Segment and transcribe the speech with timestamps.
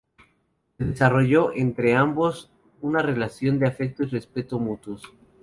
[0.79, 2.49] Se desarrolló entre ambos
[2.81, 5.03] una relación de afecto y respeto mutuos.